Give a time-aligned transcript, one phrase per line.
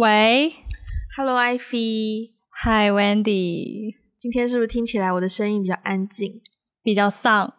[0.00, 0.56] 喂
[1.14, 6.40] ，Hello Ivy，Hi Wendy，今天是不是听起来我的声音比较安静，
[6.82, 7.52] 比较丧？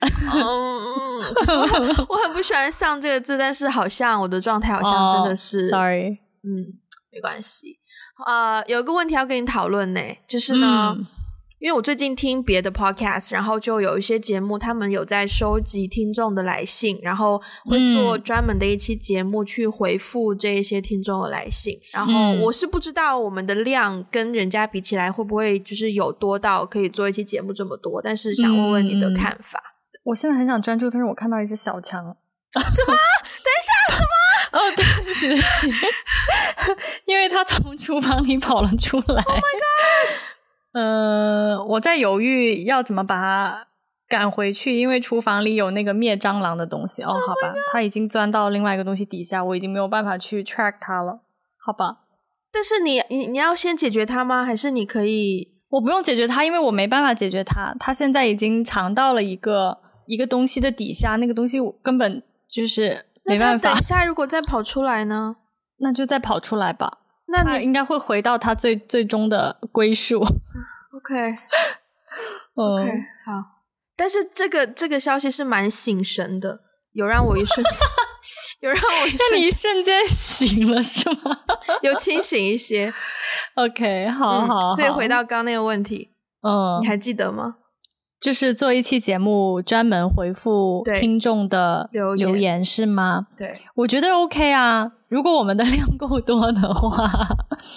[0.00, 0.10] 嗯，
[1.38, 6.74] 就是我，我很不喜欢“丧”这个字，但是好像我的状态好像真的是、oh,，Sorry，嗯，
[7.12, 7.78] 没关系。
[8.26, 10.96] 呃，有一个问题要跟你讨论呢，就是呢。
[10.98, 11.06] 嗯
[11.64, 21.80] 因为我最近听别的 podcast，然后就有一些节目，他们有在收集听众的来信，然后会做专门的一期节目去回复这一些听众的来信。
[21.90, 29.58] 然后我是不知道我们的量跟人家比起来会不会就是有多到可以做一期节目这么多，但是想问问你的看法。
[29.58, 32.14] 嗯、我现在很想专注，但是我看到一只小强。
[32.52, 32.92] 什么？
[33.40, 34.58] 等一下，什么？
[34.58, 36.76] 哦，对不起，对不起，
[37.08, 39.22] 因为他从厨房里跑了出来。
[39.22, 40.33] Oh my god！
[40.74, 43.66] 呃，我在犹豫要怎么把它
[44.08, 47.02] 赶回去，因为厨房里有那个灭蟑螂的东西。
[47.02, 51.20] 哦，好吧，它已经钻到另外一个东西底下，我已经没有办法去 track 它了。
[51.64, 51.98] 好吧，
[52.52, 54.44] 但是你你你要先解决它吗？
[54.44, 55.54] 还是你可以？
[55.70, 57.74] 我不用解决它，因为我没办法解决它。
[57.78, 63.70] 它现在已经藏到了一个一个东西的底下，那个东西我根本就是没办法。
[63.70, 65.36] 等一 下如果再跑出来呢？
[65.78, 66.98] 那就再跑出来吧。
[67.26, 70.24] 那你应该会回到它最最终的归宿。
[71.04, 71.36] OK，OK，
[72.56, 73.00] okay.
[73.26, 73.32] 好。
[73.96, 76.60] 但是这个这个消息是蛮醒神的，
[76.92, 77.78] 有让我一瞬间，
[78.60, 81.38] 有让我一瞬间，你一瞬间醒了是吗？
[81.82, 82.92] 有清醒一些。
[83.54, 84.70] OK，好好、嗯。
[84.70, 86.10] 所以回到刚刚那个问题，
[86.42, 87.56] 嗯，你还记得吗？
[88.20, 93.26] 就是做一期节目，专门回复听众的留言，留言是吗？
[93.36, 94.90] 对，我觉得 OK 啊。
[95.08, 97.06] 如果我们的量够多的话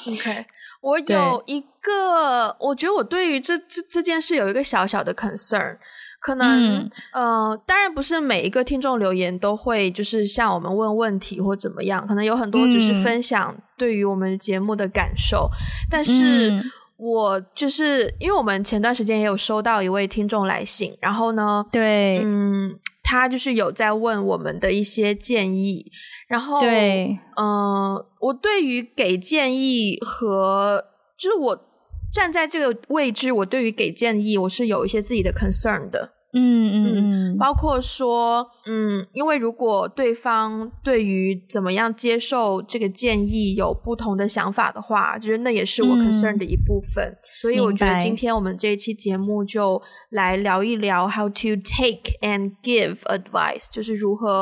[0.08, 0.46] ，OK。
[0.88, 5.78] 我有一个，我觉得我对于这这这件事有一个小小的 concern，
[6.22, 16.64] 可能，嗯、呃，当然不是每一个听众留言都会就是向我们问问题或怎么样，可能有很多只是分享对于我们节目的感受，嗯、但是
[16.96, 25.92] 我就是因为我们前段时间也有收到一位听众来信，然后呢，对，嗯，他就是有在问我们的一些建议。
[26.28, 30.86] 然后，对，嗯、呃，我对于给建议和
[31.18, 31.66] 就是我
[32.12, 36.14] 站在这个位置，我对于给建议，我是有一些自己的 concern 的。
[36.34, 47.06] 嗯嗯嗯，包括说，嗯，因为如果对方对于怎么样接受这个建议有不同的想法的话，就是那也是我 concern 的一部分。
[47.06, 54.42] 嗯、所以我觉得今天我们这一期节目就来聊一聊 how to take and give advice，就是如何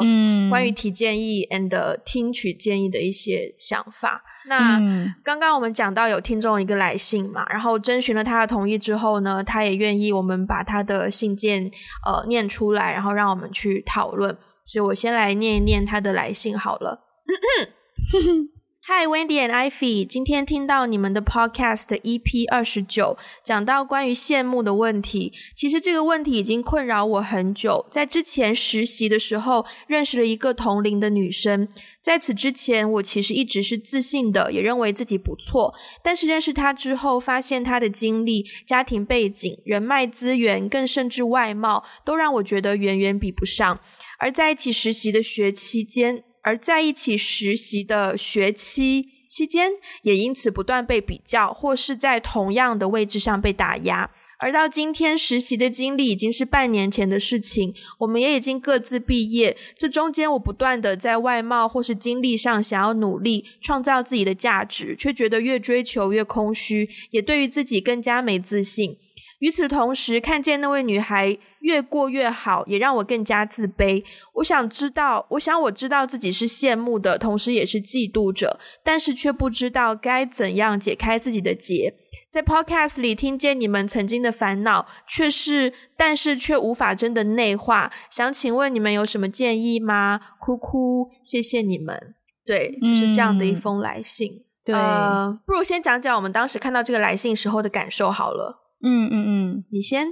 [0.50, 4.24] 关于提建议 and 听取建议的一些想法。
[4.48, 11.70] 那、嗯、刚刚我们讲到有听众一个来信嘛，然后征询了他的同意之后呢，他也愿意我们把他的信件
[12.06, 14.38] 呃念出来，然后让我们去讨论。
[14.66, 17.06] 所以我先来念一念他的来信好了。
[18.88, 25.34] Hi Wendy and Ivy，今天听到你们的 Podcast EP 二十九，讲到关于羡慕的问题。
[25.56, 27.88] 其实这个问题已经困扰我很久。
[27.90, 31.68] 在之前实习的时候，认识了一个同龄的女生。
[32.00, 35.74] 在此之前，我其实一直是自信的，也认为自己不错。
[36.04, 43.80] 但是认识她之后，发现她的经历、家庭背景、人脉资源，更甚至外貌，都让我觉得远远比不上。
[44.20, 49.72] 而在一起实习的学期间，而在一起实习的学期期间，
[50.04, 54.12] 也因此不断被比较，或是在同样的位置上被打压。
[54.38, 59.58] 而到今天，实习的经历已经是半年前的事情，我们也已经各自毕业。
[59.76, 68.98] 这中间，我不断的在外貌或是经历上想要努力，创造自己的价值，却觉得越追求越空虚，也对于自己更加没自信。
[69.40, 74.04] 与此同时，看见那位女孩越过越好，也让我更加自卑。
[74.36, 81.96] 我想知道，我想我知道自己是羡慕的，同时也是嫉妒者，但是却不知道该怎样解开自己的结。
[82.32, 87.92] 在 Podcast 里听见你们曾经的烦恼，却是，但是却无法真的内化。
[88.12, 90.20] 想请问你们有什么建议吗？
[90.40, 92.14] 哭哭，谢谢你们。
[92.46, 94.32] 对，就是这样的一封来信。
[94.32, 98.62] 嗯、对、呃，不如先讲讲我们当时看到这个来信时候的感受好了。
[98.84, 100.10] 嗯嗯嗯，你先，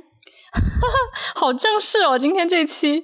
[1.35, 3.03] 好正式哦，今天这期。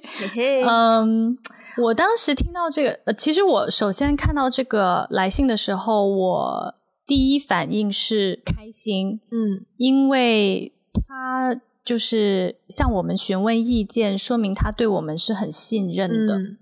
[0.66, 1.36] 嗯，
[1.82, 6.74] 我当时听到这个，呃，其实我首先看到这个来信的时候，我
[7.06, 10.72] 第一反应是开心，嗯，因为
[11.06, 16.58] 他就是向我们询问意见，说明他对我们是很信任的，嗯，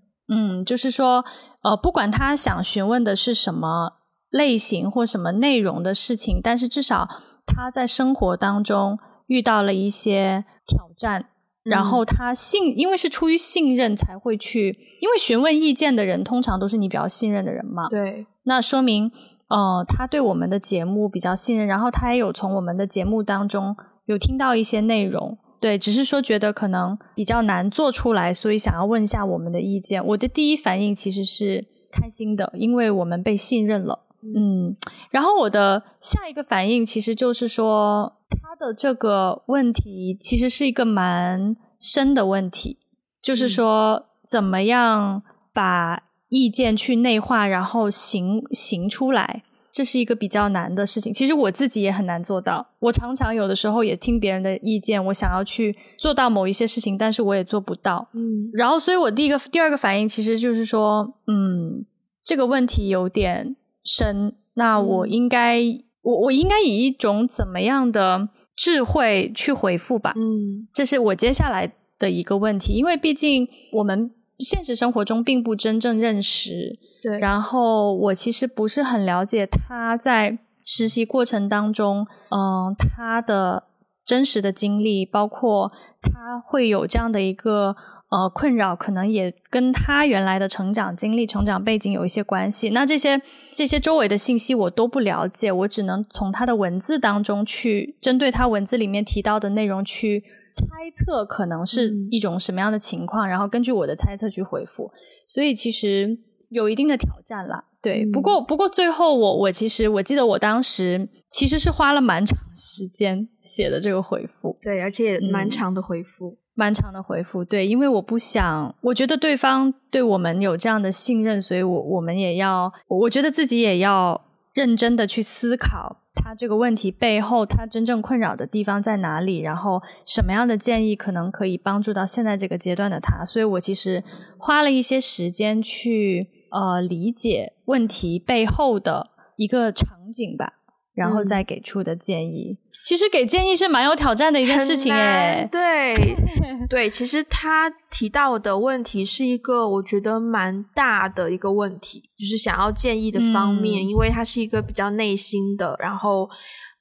[0.60, 1.24] 嗯，就是说，
[1.62, 3.98] 呃，不管他想询问的是什么
[4.30, 7.08] 类型或什么内容的事情，但是至少。
[7.50, 11.26] 他在生活当中遇到了一些挑战，嗯、
[11.64, 14.68] 然后他信，因为是出于信任才会去，
[15.00, 17.88] 因为询问意见的人通常都是你比较信任的人嘛。
[17.88, 19.10] 对，那说明
[19.48, 23.74] 呃，他对我们的节目比较信任，然后他也有从我们的节目当中
[24.04, 25.38] 有听到一些内容。
[25.60, 30.06] 对，只是说觉得可能比较难做出来，所以想要问一下我们的意见。
[30.06, 34.04] 我的第一反应其实是开心的，因为我们被信任了。
[34.22, 34.76] 嗯，
[35.10, 42.78] 然后我的下一个反应其实就是说，他的这个问题其实是一个蛮深的问题，
[43.22, 45.22] 就是说怎么样
[45.52, 49.44] 把意见去内化，然后行行出来。
[49.70, 52.66] 这是一个比较难的事情，其实我自己也很难做到。
[52.80, 58.08] 我常常有的时候也听别人的意见，我想要去做到某一些事情，但是我也做不到。
[58.12, 61.84] 嗯，然后所以我第一个、第二个反应其实就是说，嗯，
[62.24, 70.12] 这个问题有点深，那我应该，嗯、我我应该以一种怎么样的智慧去回复吧？
[70.16, 74.10] 嗯，这是我接下来的一个问题，因为毕竟我们
[74.40, 76.76] 现实生活中并不真正认识。
[77.00, 83.68] 对，然后我其实不是很了解他在实习过程当中，嗯，他的
[84.04, 85.70] 真实的经历，包括
[86.02, 87.76] 他会有这样的一个
[88.10, 92.70] 呃困扰，可能也跟他原来的成长经历、成长背景有一些关系。
[92.70, 93.20] 那这些
[93.52, 100.20] 这些周围的信息我都不了解，我只能从他的文字当中去针对他文字里面提到的内容去
[100.54, 100.64] 猜
[100.94, 104.90] 测，可能是一种什么样的情况，嗯，然后根据我的猜测去回复。
[105.26, 106.18] 所以其实。
[106.50, 108.06] 有一定的挑战啦，对。
[108.06, 124.20] 嗯、不过，不过最后我我其实我记得我当时其实是花了蛮长时间写的这个回复，对，而且也蛮长的回复，嗯，漫长的回复，对，因为我不想，我觉得对方对我们有这样的信任，所以我我们也要，我觉得自己也要
[124.52, 125.98] 认真的去思考。
[126.16, 129.38] 他这个问题背后，他真正困扰的地方在哪里？
[129.38, 133.24] 然后什么样的建议可能可以帮助到现在这个阶段的他？
[133.24, 134.02] 所以我其实
[134.36, 140.54] 花了一些时间去呃理解问题背后的一个场景吧，
[140.98, 142.50] 然后再给出的建议。
[142.50, 146.16] 嗯、其实给建议是蛮有挑战的一件事情诶，对
[146.68, 156.28] 对，其实他提到的问题是一个我觉得蛮大的一个问题，就是想要建议的方面，嗯、因为它是一个比较内心的，然后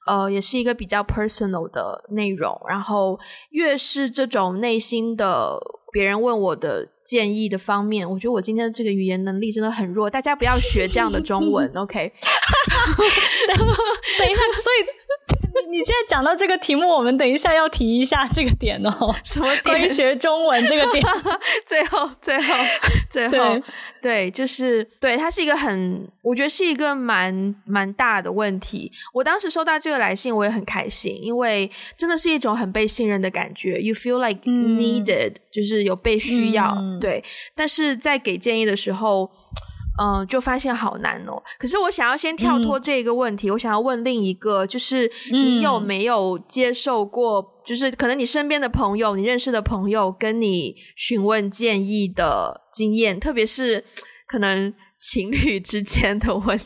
[0.06, 3.18] 呃，也是一个比较 personal 的内容，然后
[3.50, 5.58] 越是这种内心的。
[5.98, 12.12] 别人问我的建议的方面，我觉得我今天的这个语言能力真的很弱，大家不要学这样的中文， OK？
[13.48, 15.37] 等一下，所以。
[15.70, 19.14] 你现在讲到这个题目，我们等一下要提一下这个点哦。
[19.24, 19.62] 什么点？
[19.62, 21.04] 关于学中文这个点。
[21.66, 22.54] 最后，最后，
[23.10, 23.62] 最后，对，
[24.00, 28.90] 对，就是对，它是一个很，我觉得是一个蛮蛮大的问题。
[29.12, 33.80] 我当时收到这个来信，我也很开心，因为真的是一种很被信任的感觉。
[33.80, 37.24] You feel like needed，嗯，就是有被需要，嗯，对。
[37.54, 39.30] 但是在给建议的时候。
[40.00, 41.42] 嗯，就发现好难哦。
[41.58, 53.84] 可是我想要先跳脱这个问题，嗯、我想要问另一个，就是你有没有接受过，嗯、就是可能你身边的朋友、你认识的朋友跟你询问建议的经验，特别是
[54.28, 56.64] 可能情侣之间的问题。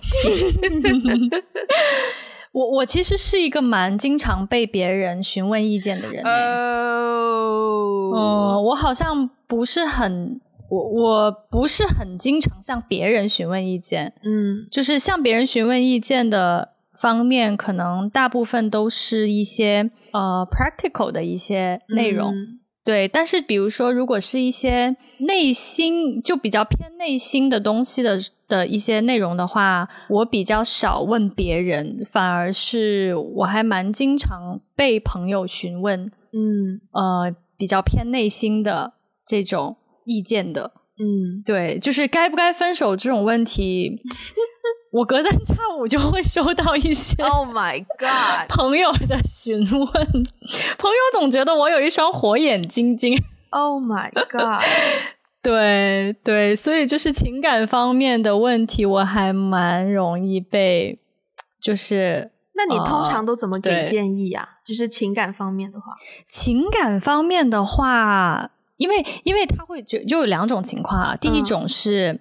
[2.52, 6.22] 我我其实是一个蛮经常被别人询问意见的人。
[6.22, 10.38] 哦，嗯，我好像不是很。
[10.72, 23.06] 我我不是很经常向别人询问意见，嗯，就是向别人询问意见的方面，可能大部分都是一些呃 practical 的一些内容，嗯，对。
[23.06, 38.94] 但是比如说，如果是一些内心就比较偏内心的东西的的一些内容的话，我比较少问别人，反而是我还蛮经常被朋友询问，嗯，呃，比较偏内心的
[39.26, 39.76] 这种。
[40.04, 44.00] 意见的，嗯，对，就是该不该分手这种问题，
[44.92, 49.90] 我隔三差五就会收到一些，Oh my God， 朋友的询问，
[50.78, 53.16] 朋友总觉得我有一双火眼金睛
[53.50, 54.62] ，Oh my God，
[55.42, 61.00] 对对，所以就是情感方面的问题，我还蛮容易被，
[61.60, 64.46] 就是，那你通常都怎么给建议啊？
[64.64, 65.94] 就是情感方面的话，
[66.28, 68.50] 情感方面的话。
[68.76, 71.14] 因为，因为他会就就有两种情况啊。
[71.14, 72.20] 第一种是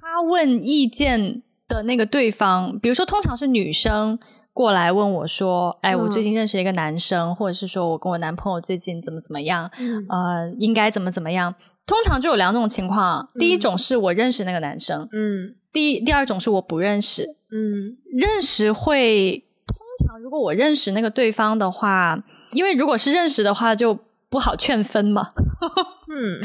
[0.00, 4.16] 他问意见的那个对方，嗯、比如说，通常是女生
[4.52, 11.54] 过来问我说：“哎，我最近认识一个男生，嗯、或者是说我跟我男朋友最近怎么怎么样，嗯、呃，应该怎么怎么样。”
[11.86, 13.28] 通常就有两种情况。
[13.34, 15.56] 嗯、第一种是我认识那个男生，嗯。
[15.72, 17.96] 第第二种是我不认识，嗯。
[18.12, 22.22] 认识会通常如果我认识那个对方的话，
[22.52, 23.98] 因为如果是认识的话就。
[24.28, 25.28] 不好劝分嘛，
[26.12, 26.40] 嗯，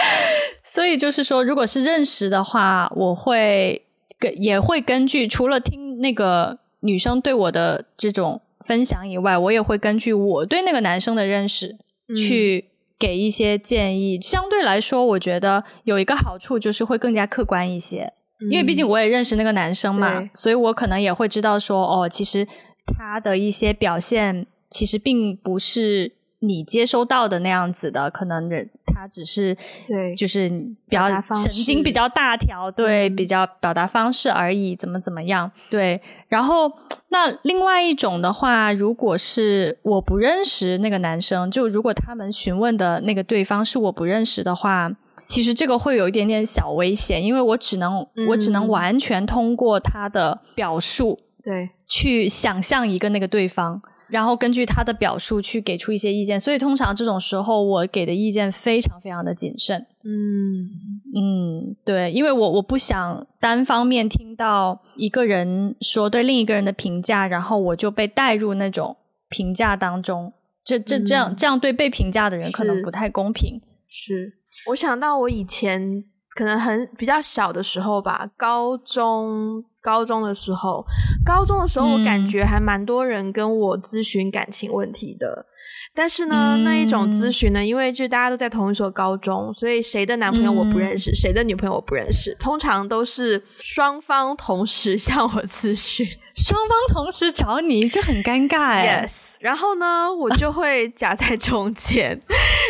[0.63, 3.86] 所以就是说，如果是认识的话，我会
[4.18, 11.77] 跟也会根据除了听那个女生对我的这种分享以外，我也会根据我对那个男生的认识
[12.15, 12.65] 去
[12.98, 14.18] 给一些建议。
[14.18, 22.48] 嗯、相对来说，我觉得有一个好处就是会更加客观一些，嗯、因为毕竟我也认识那个男生嘛，所以我可能也会知道说，哦，其实
[22.86, 26.13] 他的一些表现其实并不是。
[26.43, 29.55] 你接收到的那样子的，可能人他只是
[29.88, 30.50] 对，就是
[30.89, 36.01] 比较神经比较大条，对，比较表达方式而已，怎么怎么样，对。
[36.27, 36.71] 然后
[37.10, 44.91] 那另外一种的话，如果是我不认识那个男生，就如果他们询问的那个对方是我不认识的话，
[45.25, 53.81] 其实这个会有一点点小危险，因为我只能、嗯、我只能完全通过他的表述，对，去想象一个那个对方。
[54.12, 59.88] 然后根据他的表述去给出一些意见，所以通常这种时候我给的意见非常非常的谨慎。
[60.03, 60.68] 嗯
[61.15, 68.98] 嗯，对，因为我我不想单方面听到一个人说对另一个人的评价，然后我就被带入那种
[69.30, 70.34] 评价当中。
[70.63, 73.62] 这这这样、嗯、这样对被评价的人可能不太公平。
[73.88, 74.34] 是，是
[74.68, 76.03] 我想到我以前
[76.36, 79.63] 可能很比较小的时候吧，高中。
[79.81, 80.85] 高中的时候，
[81.25, 85.45] 高中的时候，我感觉还蛮多人跟我咨询感情问题的。
[85.93, 96.07] 但是呢，嗯、那一种咨询呢，因为就大家都在同一所高中，所以谁的男朋友我不认识，嗯、谁的女朋友我不认识，通常都是双方同时 向我咨询。
[96.33, 98.81] 双方同时找你，这很尴尬。
[98.81, 102.17] Yes，然后呢，我就会夹在中间。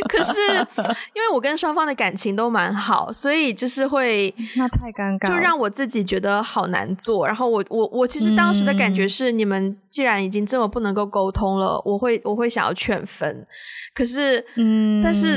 [0.10, 0.34] 可是，
[1.14, 7.28] 因为我跟双方的感情都蛮好，所以就是会 那太尴尬，就让我自己觉得好难做。
[7.28, 13.46] 然后我我我其实当时的感觉是，嗯、你们既然已经这么不能够沟通了，我会我会想要劝分。
[13.94, 15.36] 可是，嗯，但是，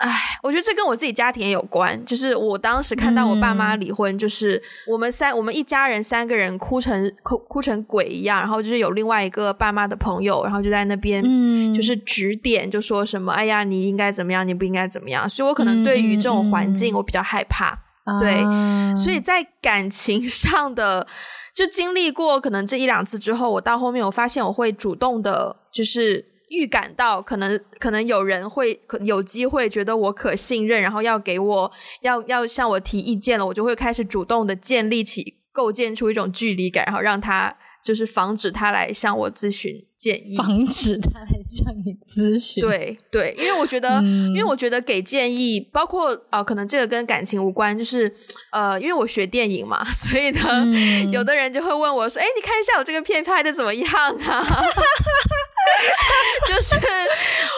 [0.00, 0.10] 唉，
[0.42, 2.04] 我觉得这跟我自己家庭也有关。
[2.04, 15.30] 就是我当时看到我爸妈离婚，就是我们三，我们一家人三个人哭成哭哭成鬼一样，然后就是有另外一个爸妈的朋友，然后就在那边，嗯，就是指点，就说什么，哎呀，你应该怎么样，你不应该怎么样。
[15.30, 17.78] 所以我可能对于这种环境，我比较害怕。
[18.04, 21.06] 嗯、对，啊、所以在感情上的，
[21.54, 26.31] 就经历过可能这一两次之后，我到后面我发现我会主动的，就是。
[26.52, 42.60] 预感到可能可能有人会可有机会觉得我可信任，然后要给我要要向我提意见了，我就会开始主动的建立起构建出一种距离感，然后让他就是防止他来向我咨询建议，防止他来向你咨询。
[42.60, 48.14] 对对，因为我觉得，嗯、因为我觉得给建议，包括啊、呃，可能这个跟感情无关，就是
[48.52, 54.46] 呃，因为我学电影嘛， 所以呢，嗯、有的人就会问我说：“哎，你看一下我这个片拍的怎么样啊？”
[56.48, 56.76] 就是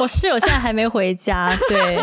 [0.01, 1.97] 我室友现在还没回家，对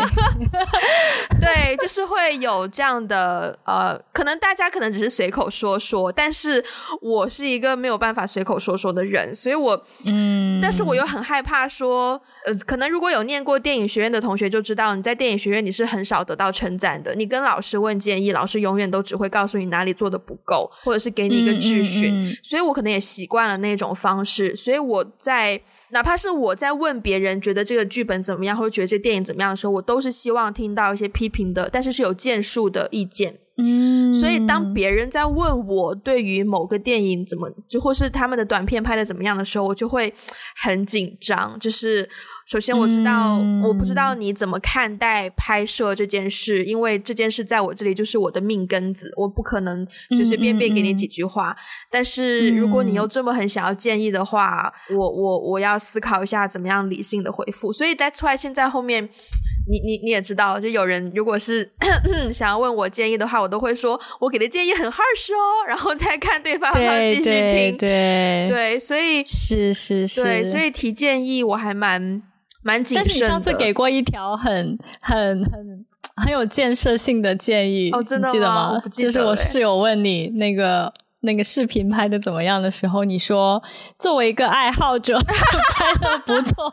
[1.40, 6.64] 对，就是会有这样的呃，可能大家可能只是随口说说，但是
[7.00, 25.62] 我是一个没有办法随口说说的人，所以我嗯，但是我又很害怕说，呃，可能如果有念过电影学院的同学就知道，你在电影学院你是很少得到称赞的，你跟老师问建议，老师永远都只会告诉你哪里做的不够，或者是给你一个质询，嗯嗯嗯，所以我可能也习惯了那种方式，所以我在。
[25.92, 33.36] 哪怕是我在问别人觉得这个剧本怎么样，或者觉得这电影怎么样的时候，我都是希望听到一些批评的，但是是有建树的意见。
[33.62, 40.12] 嗯，所以当别人在问我对于某个电影怎么，就或是他们的短片拍的怎么样的时候，我就会
[40.56, 41.56] 很紧张。
[41.58, 42.08] 就是
[42.46, 51.56] 首先我知道，嗯、我不知道你怎么看待拍摄这件事，因为这件事在我这里就是我的命根子，我不可能随随便便给你几句话。
[51.90, 57.72] 但是如果你又这么很想要建议的话，我我我要思考一下怎么样理性的回复。
[57.72, 59.08] 所以 that's why 现在后面。
[59.68, 61.70] 你你你也知道，就有人如果是
[62.32, 67.76] 想要问我建议的话，我都会说我给的建议很 harsh 哦，然后再看对方要不要继续听。
[67.78, 72.22] 对对所以是是是，对，所以提建议我还蛮
[72.62, 73.08] 蛮谨慎的。
[73.08, 78.32] 但是你上次给过一条很很很很有建设性的建议，哦，真的吗？
[78.32, 78.72] 记得吗？
[78.74, 79.10] 我不记得。
[79.10, 83.62] 就是我室友问你那个那个视频拍的怎么样的时候，你说
[83.98, 86.72] 作为一个爱好者 拍的不错。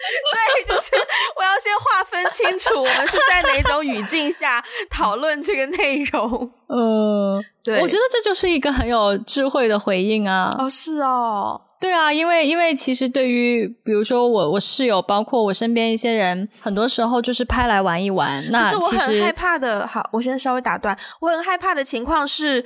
[0.32, 0.96] 对，就是
[1.36, 6.52] 我要先划分清楚，我们是在哪种语境下 讨论这个内容。
[6.68, 10.50] 呃， 对，我觉得这就是一个很有智慧的回应啊。
[10.58, 11.60] 哦，是哦。
[11.80, 18.44] 对啊，因为因为其实对于比如说我我室友，包括我身边一些人，很多时候就是拍来玩一玩。
[18.50, 20.94] 那其实我很害怕的，好，我先稍微打断。
[21.22, 22.62] 我很害怕的情况是，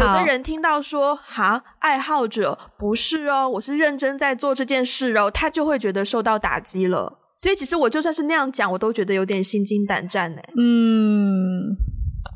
[0.00, 7.20] 有的人听到说“哈，爱好者不是哦，我是认真在做这件事哦”，他就会觉得受到打击了。
[7.34, 10.42] 所以其实我就算是那样讲，我都觉得有点心惊胆战呢。
[10.58, 11.74] 嗯，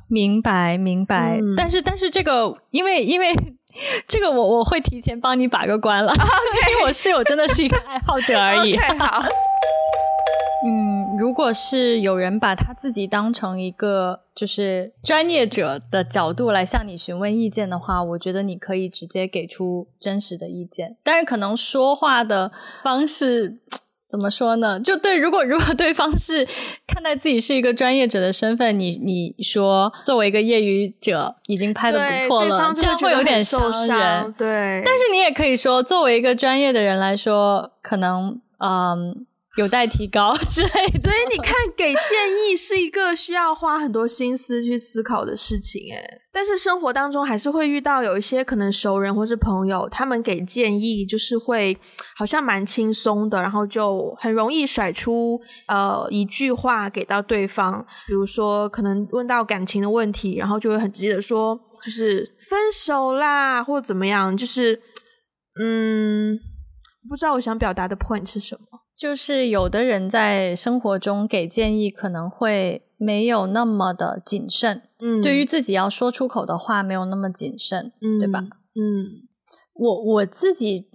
[0.08, 1.38] 明白明白。
[1.42, 3.34] 嗯、但是但是这个，因为因为。
[4.07, 6.12] 这个我我会提前帮你把个关了.
[6.73, 8.76] 因为 我室友真的是一个爱好者而已。
[8.76, 9.23] Okay, 好。
[10.64, 22.52] 嗯，如果是有人把他自己当成一个就是专业者的角度来向你询问意见的话，我觉得你可以直接给出真实的意见，但是可能说话的
[22.85, 23.59] 方式
[24.12, 24.78] 怎么说呢？
[24.78, 26.47] 就对，如果 如果对方是
[26.87, 34.35] 看待自己是一个专业者的身份，你你说作为一个业余者已经拍的不错了，这样会有点伤人。
[34.37, 39.25] 对，但是你也可以说，作为一个专业的人来说，可能嗯。
[39.59, 46.21] 有待提高 之类的，所以你看，给建议是一个需要花很多心思去思考的事情，诶。
[46.32, 51.76] 但是生活当中还是会遇到有一些可能熟人或是朋友，他们给建议就是会
[52.16, 64.80] 好像蛮轻松的，然后就很容易甩出呃一句话给到对方，比如说可能问到感情的问题，然后就会很直接的说，就是分手啦，或者怎么样，就是
[65.61, 66.38] 嗯，
[67.06, 68.81] 不知道我想表达的 point 是什么。
[69.02, 78.38] 就是有的人在生活中给建议可能会没有那么的谨慎，嗯，对于自己要说出口的话没有那么谨慎，嗯，对吧？
[78.76, 79.26] 嗯，
[79.75, 80.87] 我我自己，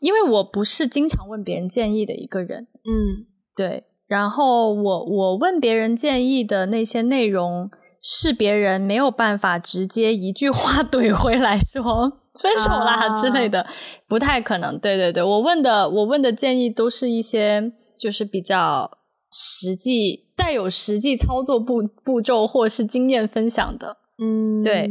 [0.00, 3.24] 因为我不是经常问别人建议的一个人，嗯，
[3.56, 7.70] 对，然后我我问别人建议的那些内容
[8.06, 12.20] 是别人没有办法直接一句话 怼回来说。
[12.34, 13.72] 分手啦之类的，啊、
[14.08, 14.76] 不太可能。
[14.78, 18.90] 对对对，我问的我问的建议都是一些就是比较
[19.32, 23.98] 实际、带有实际操作步步骤或是经验分享的。
[24.18, 24.90] 嗯，对，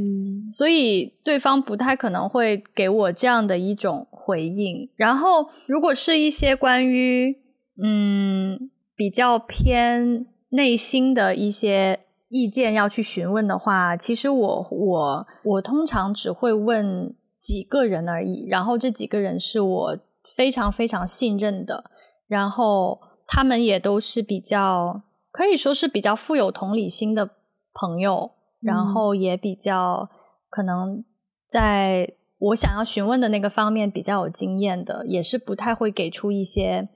[0.58, 4.89] 所以对方不太可能会给我这样的一种回应。
[4.96, 7.36] 然后，如果是一些关于
[7.84, 12.00] 嗯比较偏内心的一些
[12.34, 17.16] 意见要去询问的话，其实我我我通常只会问。
[17.44, 19.98] 几个人而已，然后这几个人是我
[20.34, 21.92] 非常非常信任的，
[22.25, 27.29] 然后他们也都是比较可以说是比较富有同理心的
[27.74, 28.31] 朋友，
[28.62, 30.10] 嗯、然后也比较
[30.50, 31.03] 可能
[31.50, 36.88] 在我想要询问的那个方面比较有经验的，也是不太会给出一些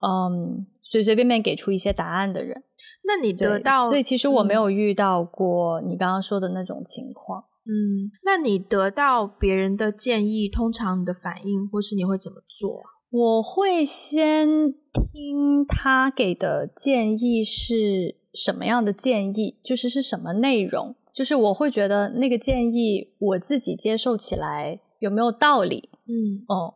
[0.00, 2.62] 嗯随随便便给出一些答案的人。
[3.04, 7.44] 那你得到，所以其实我没有遇到过你刚刚说的那种情况。
[7.64, 12.82] 嗯，那你得到别人的建议，通常你的反应或是你会怎么做？
[13.10, 25.90] 我会先听他给的建议是什么样的建议，就是是什么内容，就是我会觉得那个建议我自己接受起来有没有道理？
[26.06, 26.74] 嗯哦，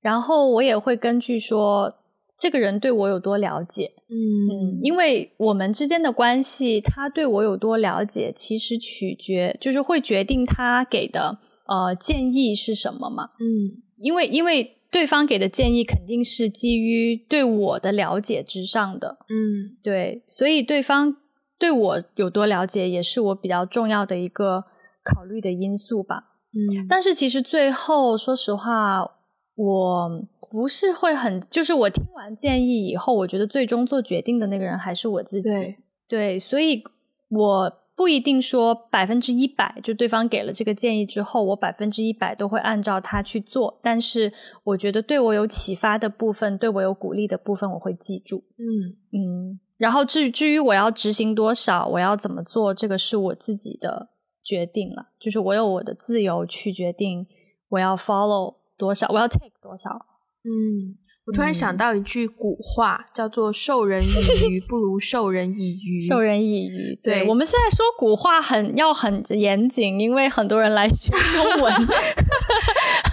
[0.00, 1.96] 然后我也会根据说。
[2.38, 3.92] 这个人对我有多了解？
[4.08, 4.14] 嗯
[4.50, 13.30] 嗯，因为我们之间的关系，他对我有多了解，其实取决就是会决定他给的呃建议是什么嘛。
[13.40, 19.16] 嗯，因为因为对方给的建议肯定是基于对我的了解之上的。
[19.28, 21.16] 嗯，对，所以对方
[21.58, 24.64] 对我有多了解，也是我比较重要的一个
[25.02, 26.34] 考虑的因素吧。
[26.52, 29.15] 嗯，但是其实最后，说实话。
[29.56, 35.48] 我不是会很，就是我听完建议以后，我觉得最终做决定的那个人还是我自己。
[35.48, 36.84] 对，对，所以
[37.30, 43.80] 我不一定说百分之一百，就对方给了这个建议之后，我百分之一百都会按照他去做。
[43.82, 44.30] 但是
[44.62, 48.42] 我觉得对我有启发的部分，对我有鼓励的部分，我会记住。
[48.58, 49.60] 嗯嗯。
[49.78, 54.10] 然后至于至于我要执行多少，我要怎么做，这个是我自己的
[54.44, 57.26] 决定了，就是我有我的自由去决定
[57.70, 58.56] 我要 follow。
[58.76, 59.06] 多少？
[59.10, 59.90] 我要 take 多少？
[60.44, 65.98] 嗯，我突然想到一句古话，嗯、叫做“授人以鱼， 不如授人以渔”。
[66.06, 71.72] 授人以渔，对，对我们现在说古话很要很严谨，因为很多人来学中文。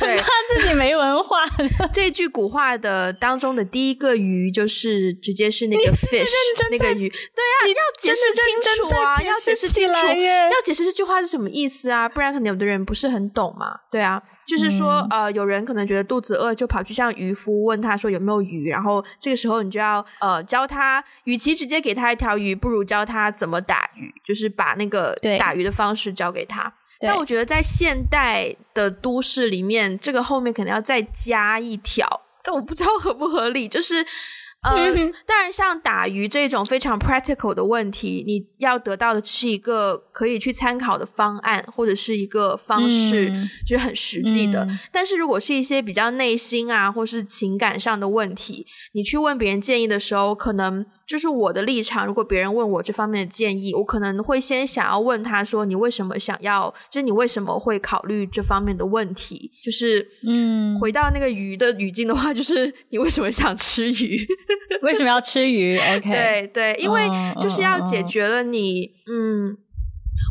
[0.03, 1.43] 对，他自己没文化。
[1.91, 6.29] 这句古话的当中的第一个鱼，就是直接是那个 fish
[6.71, 7.09] 那个鱼。
[7.09, 12.07] 对啊，要解释清楚啊，要解释清楚，要解释这句话是什么意思啊？
[12.07, 13.79] 不然可能有的人不是很懂嘛。
[13.89, 26.73] 对啊，就是说，嗯、呃，有人可能觉得肚子饿，就跑去向渔夫问他说有没有鱼，然后这个时候你就要呃教他，与其直接给他一条鱼，不如教他怎么打鱼，就是把那个打鱼的方式教给他。
[27.03, 32.07] 但我觉得在现代的都市里面，这个后面可能要再加一条，
[32.43, 33.67] 但我不知道合不合理。
[33.67, 34.05] 就是，
[34.61, 34.93] 呃，
[35.25, 44.63] 当然，像打鱼这种非常 practical 的问题，你要得到的是一个可以去参考的方案，或者是一个方式，嗯、就是很实际的。
[44.63, 52.06] 嗯、但是如果是一些比较内心啊，或是情感上的问题，你去问别人建议的时候，可能就是我的立场。
[52.06, 56.73] 如果别人问我这方面的建议，我可能会先想要问他说：“你为什么想要？
[56.89, 64.25] 就是你为什么会考虑这方面的问题？”就是，嗯，回到那个鱼的语境的话，就是 你为什么想吃鱼？
[64.84, 69.58] 为什么要吃鱼？OK， 对对，因为就是要解决了你，嗯，嗯，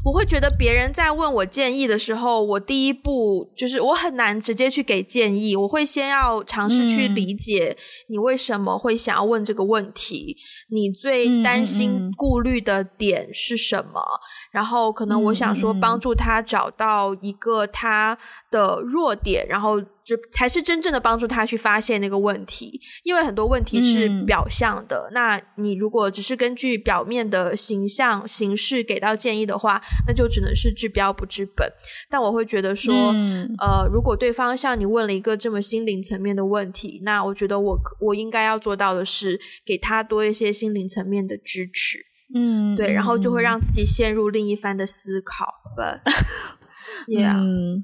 [0.04, 7.76] 我会觉得别人在问我建议的时候，我第一步就是我很难直接去给建议，我会先要尝试去理解
[8.08, 10.36] 你为什么会想要问这个问题，
[10.70, 14.02] 你最担心顾虑的点是什么？
[14.52, 18.16] 然后可能我想说帮助他找到一个他
[18.50, 19.82] 的弱点，然后。
[20.04, 25.08] 就才是真正的帮助他去发现那个问题，因为很多问题是表象的。
[25.08, 31.72] 嗯、那你如果只是根据表面的形象形式给到建议的话，那就只能是治标不治本。
[32.10, 42.06] 但我会觉得说，嗯、呃，如果对方向你问了一个这么心灵层面的问题，那我觉得我我应该要做到的是给他多一些心灵层面的支持。
[42.34, 45.46] 嗯，对，然后就会让自己陷入另一番的思考。
[47.08, 47.36] Yeah。
[47.36, 47.82] 嗯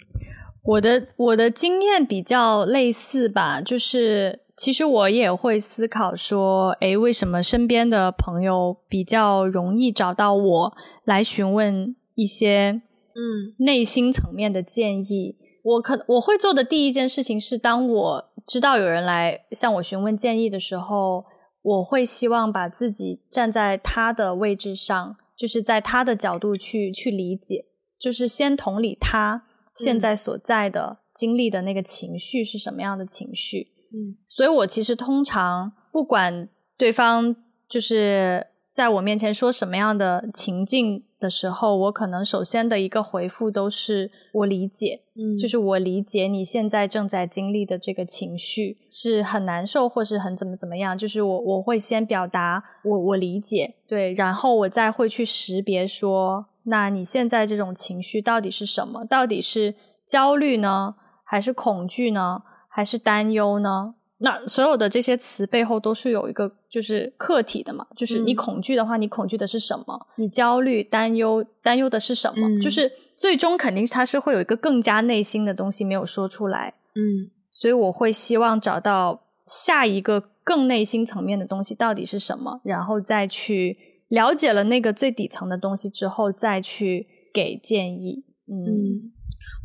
[0.65, 12.83] 我的我的经验比较类似吧，就是其实我也会思考说，诶，为什么身边的朋友比较容易找到我来询问一些
[13.15, 15.37] 嗯内心层面的建议？
[15.41, 21.25] 嗯、我可我会做的第一件事情是，当我知道有人来向我询问建议的时候，
[21.68, 27.66] 我会希望把自己站在他的位置上，就是在他的角度去去理解，
[27.98, 29.44] 就是先同理他。
[29.74, 33.68] 现在所在的经历的那个情绪是什么样的情绪？
[33.92, 37.37] 嗯，所以我其实通常不管对方
[37.68, 56.46] 就是在我面前说什么样的情境的时候，我可能首先的一个回复都是我理解，嗯，就是我理解你现在正在经历的这个情绪是很难受或是很怎么怎么样，就是我我会先表达我我理解，对，然后我再会去识别说。
[56.64, 59.04] 那你现在这种情绪到底是什么？
[59.04, 59.74] 到底是
[60.07, 63.94] 焦虑呢，还是恐惧呢，还是担忧呢？
[64.18, 70.07] 那所有的这些词背后都是有一个就是客体的嘛，就是你恐惧的话，你恐惧的是什么？
[70.16, 72.48] 你焦虑、担忧、担忧的是什么？
[72.48, 76.74] 嗯，就是最终肯定它是会有一个更加内心的东西没有说出来。
[76.94, 83.78] 嗯，所以我会希望找到下一个更内心层面的东西到底是什么，然后再去。
[84.09, 88.24] 了解了那个最底层的东西之后，再去给建议。
[88.46, 89.12] 嗯，嗯，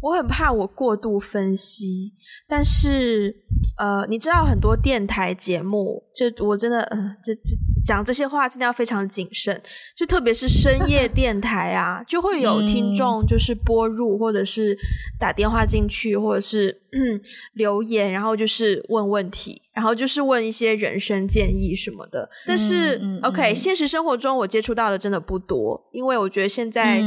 [0.01, 2.13] 我很怕我过度分析，
[2.47, 3.43] 但是
[3.77, 9.61] 呃，你知道很多电台节目，这我真的呃，这这讲这些话真的要非常谨慎，
[9.95, 12.93] 就特别是深夜 电台啊，就会有听。
[12.93, 14.77] 众就是拨入或者是
[15.19, 17.19] 打电话进去，或者是嗯
[17.53, 19.63] 留言，然后就是问问题。
[19.73, 27.01] 然后就是问一些人生建议什么的，但是、嗯嗯、OK，现实生活中我接触到的真的不多，因为我觉得现在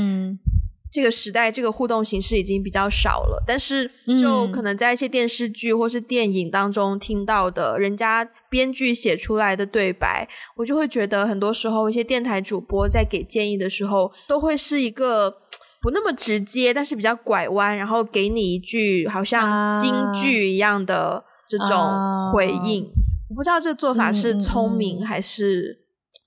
[0.96, 3.44] 这个时代这个互动形式已经比较少了。
[3.46, 15.30] 但是就可能在一些电视剧或是电影当中听到的人家编剧写出来的对白，我就会觉得很多时候一些电台主播在给建议的时候，都会是一个
[15.82, 21.24] 不那么直接，但是比较拐弯，然后给你一句好像京剧一样的。
[21.48, 22.90] 这种回应，uh,
[23.30, 25.85] 我不知道这个做法是聪明还是，嗯、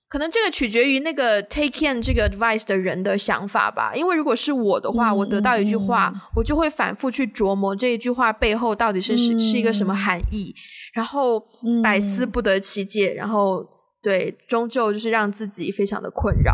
[0.10, 3.94] 可能这个取决于那个 take in 这个 advice 的人的想法吧。
[3.96, 10.56] 因为如果是我的话，嗯、我得到一句话，嗯、我就会反复去琢磨这一句话背后到底是是、嗯、是一个什么含义，
[10.94, 11.40] 然后
[11.84, 13.64] 百思不得其解，然后
[14.02, 16.54] 对，终究就是让自己非常的困扰。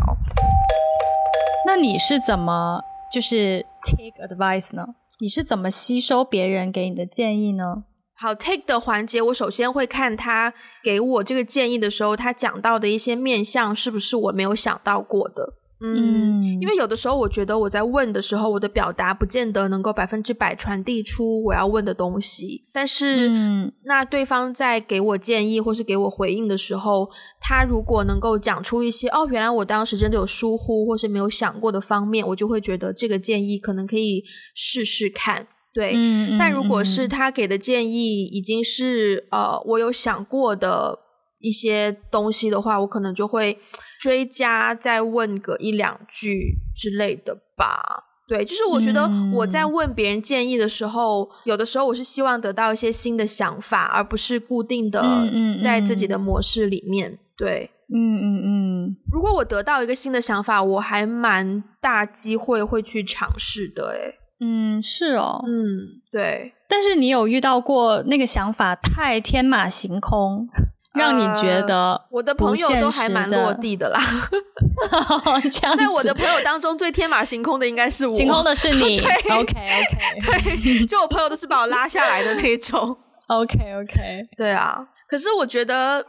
[1.66, 4.84] 那你是怎么就是 take advice 呢？
[5.18, 7.84] 你是怎么吸收别人给你的建议呢？
[8.18, 15.54] 好，take 的环节，我首先会看他给我这个建议的时候，他讲到的一些面向是不是我没有想到过的。
[15.78, 22.64] 嗯，因为有的时候我觉得我在问的时候，我的表达不见得能够百分之百传递出我要问的东西。
[22.72, 34.24] 但是，嗯，那对方在给我建议或是给我回应的时候，他如果能够讲出一些哦，原来我当时真的有疏忽或是没有想过的方面，我就会觉得这个建议可能可以
[34.54, 35.46] 试试看。
[35.76, 40.98] 对，嗯、但如果是他给的建议已经是呃我有想过的
[41.38, 43.58] 一些东西的话，我可能就会
[44.00, 48.04] 追加再问个一两句之类的吧。
[48.26, 55.28] 对，就是我觉得我在问别人建议的时候，嗯、有的时候我是希望得到一些新的想法，而不是固定的
[55.60, 57.10] 在自己的模式里面。
[57.10, 58.96] 嗯嗯、对，嗯嗯嗯。
[59.12, 63.90] 如果我得到一个新的想法，我还蛮大机会会去尝试的。
[63.90, 65.42] 诶嗯，是哦。
[65.46, 66.52] 嗯，对。
[66.68, 70.48] 但是你有遇到过那个想法太天马行空？
[70.94, 74.00] 让你觉得、呃、我的朋友都还蛮落地的啦，
[75.76, 78.96] 在我的朋友当中最天马行空的应该是我，行空的是你。
[79.04, 82.96] 对 OK OK，对，就我朋友都是把我拉下来的那种。
[83.28, 84.88] OK OK，对啊。
[85.06, 86.02] 可是我觉得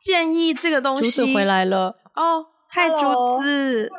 [0.00, 3.90] 建议这个东西，竹子回来了哦，嗨，竹子。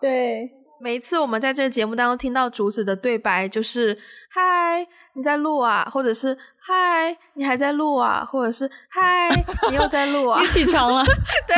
[0.00, 0.48] 对，
[0.80, 3.98] 每一次我们在这个节目当中听到竹子的对白，就是
[4.30, 4.86] 嗨。
[5.14, 9.28] 你在录啊，或者是嗨，你还在录啊，或者是嗨，
[9.68, 11.04] 你又在录啊， 你起床了，
[11.48, 11.56] 对，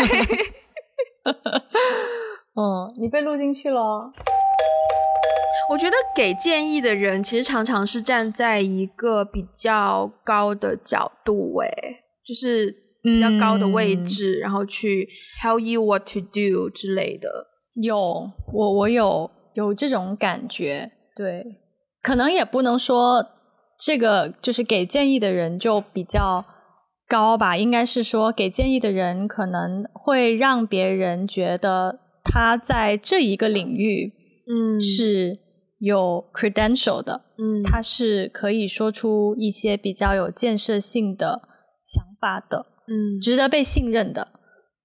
[2.55, 4.11] 嗯，你被录进去了。
[5.71, 11.71] 我觉得给建议的人其实常常是站在一个比较高的角度，诶，
[12.25, 15.07] 就是比较高的位置，嗯、然后去
[15.39, 17.50] tell you what to do 之类的。
[17.75, 21.45] 有，我我有有这种感觉，对，
[22.03, 23.27] 可能也不能说。
[23.83, 26.45] 这个就是给建议的人就比较
[27.09, 34.13] 高吧，应该是说给建议的人可能会让别人觉得他在这一个领域，
[34.47, 35.39] 嗯，是
[35.79, 41.41] 有 credential 的，嗯，他是可以说出一些比较有建设性的
[41.83, 44.29] 想法的，嗯，值得被信任的，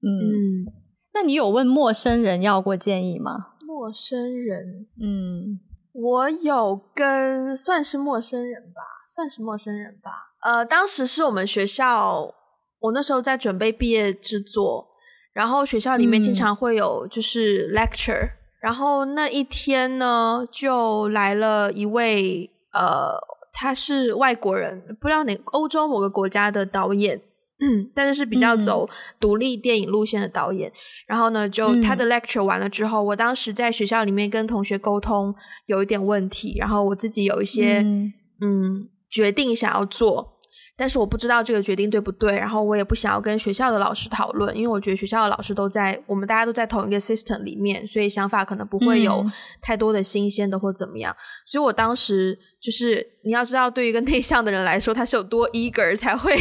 [0.02, 0.72] 嗯，嗯，
[1.16, 3.54] 那你有问陌生人要过建议吗？
[3.66, 5.60] 陌生人，嗯。
[5.94, 10.12] 我有跟算是陌生人吧，算是陌生人吧。
[10.42, 12.36] 呃，当时是我们学校，
[12.80, 14.90] 我那时候在准备毕业制作，
[15.32, 23.18] 然后学校里面经常会有就是 lecture，嗯，然后那一天呢，就来了一位呃，
[23.54, 27.22] 他是外国人，不知道哪欧洲某个国家的导演。
[27.60, 28.90] 嗯，但是是比较走
[29.20, 30.74] 独立电影路线的导演，嗯、
[31.08, 35.34] 然后呢，就他的 lecture 完了之后，嗯、我当时在学校里面跟同学沟通
[35.66, 40.35] 有一点问题，然后我自己有一些嗯，嗯决定想要做。
[40.78, 49.26] 但是我不知道这个决定对不对，然后我也不想要跟学校的老师讨论，因为我觉得学校的老师都在，我们大家都在同一个 system 里面，所以想法可能不会有
[49.62, 51.14] 太多的新鲜的或怎么样。
[51.14, 56.36] 嗯、所以我当时就是你要知道，对于一个内向的人来说，他是有多 eager 才会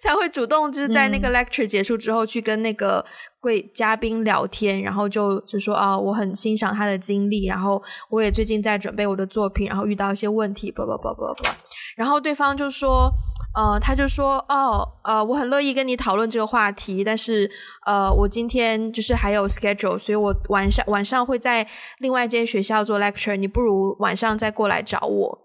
[0.00, 3.04] 才会主动就是在那个 lecture 结束之后去跟那个
[3.40, 11.48] 贵嘉宾聊天，然后就就说啊，我很欣赏他的经历，然后我也最近在准备我的作品，然后遇到一些问题，不不不不不，
[11.94, 13.10] 然后对方就说。
[13.52, 17.50] 呃，他就说，哦，呃，我很乐意跟你讨论这个话题，但是，
[17.84, 21.66] 呃，我今天就是还有 schedule，所以我晚上晚上会在
[21.98, 25.38] 另外一间学校做 lecture，你不如晚上再过来找我。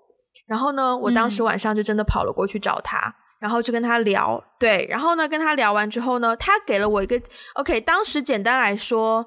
[0.46, 7.20] 然后呢，我当时晚上就真的跑了过去找他，嗯、然后就跟他聊，对，然后呢，跟他聊完之后呢，他给了我一个
[7.56, 9.26] ，OK，当时简单来说，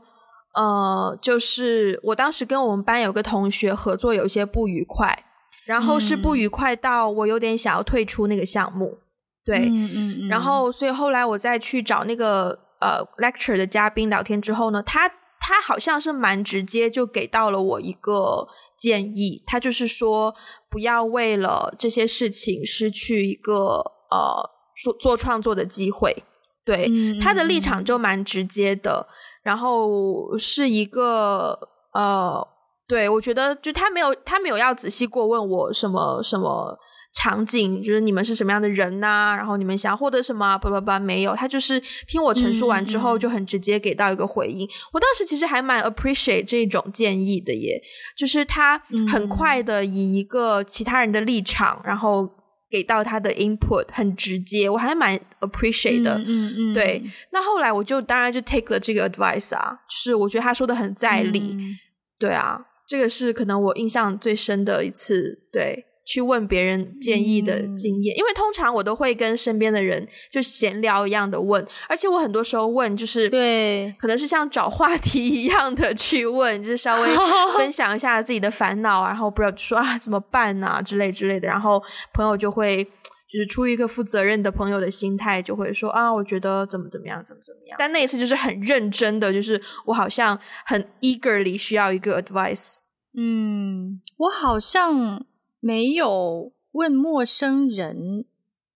[0.54, 5.24] 呃，就是我当时跟我们班有个同学合作有一些不愉快。
[5.68, 9.00] 然后是不愉快到我有点想要退出那个项目，
[9.44, 15.06] 对，嗯嗯嗯，然后所以后来我再去找那个呃 lecture 的嘉宾聊天之后呢，他
[15.38, 20.34] 他好像是蛮直接就给到了我一个建议，他就是说
[20.70, 24.48] 不要为了这些事情失去一个呃
[24.82, 26.24] 做做创作的机会，
[26.64, 29.06] 对，他的立场就蛮直接的，
[29.42, 32.48] 然后是一个呃。
[32.88, 36.74] 对，我觉得就他没有，他没有要仔细过问我什么什么
[37.12, 44.66] 场景，就是你们是什么样的人呐、啊，然后你们想要获得什么、啊，不不不，没有，他就是听我陈述完之后就很直接给到一个回应。
[44.92, 47.78] 我当时其实还蛮 appreciate 这种建议的耶，
[48.16, 48.78] 就是他
[49.12, 52.26] 很快的以一个其他人的立场，然后
[52.70, 56.16] 给到他的 input 很直接，我还蛮 appreciate 的。
[56.18, 57.02] 嗯嗯，嗯对。
[57.32, 61.76] 那后来我就当然就 take 了这个 advice 啊，就是我觉得他说的很在理，嗯、
[62.18, 62.64] 对啊。
[62.88, 68.16] 这个是可能我印象最深的一次，对，去问别人建议的经验。
[68.16, 77.08] 嗯、因为通常我都会跟身边的人就闲聊一样的问，而且我很多时候问就是对，可能是像找话题一样的去问，就是稍微
[77.58, 81.82] 分享一下自己的烦恼，然后不知道说啊怎么办啊之类之类的，然后
[82.14, 82.86] 朋友就会。
[83.28, 87.76] 就是出于一个负责任的朋友的心态，就会说啊，我觉得怎么怎么样，怎么怎么样。
[87.78, 92.80] 但那一次就是很认真的，就是我好像很 eagerly 需要一个 advice。
[93.14, 95.26] 嗯，我好像
[95.60, 98.24] 没有问陌生人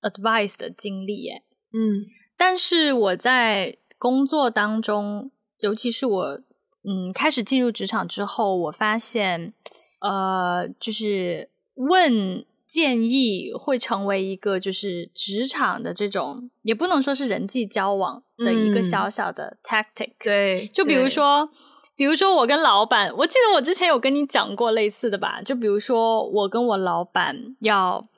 [0.00, 1.42] advice 的经历耶。
[1.72, 2.04] 嗯，
[2.36, 6.40] 但是我在工作当中，尤其是我
[6.84, 9.54] 嗯，开始进入职场之后，我发现，
[10.00, 20.08] 呃，就是问建议会成为一个就是职场的这种，也不能说是人际交往的一个小小的 tactic。
[20.08, 21.50] 嗯、对，就比如说，
[21.94, 25.42] 比如说我跟老板，我记得我之前有跟你讲过类似的吧？
[25.42, 28.08] 就比如说我跟我老板要，